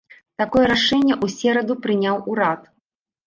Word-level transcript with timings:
Такое 0.41 0.63
рашэнне 0.71 1.13
ў 1.23 1.33
сераду 1.33 1.77
прыняў 1.83 2.17
урад. 2.31 2.61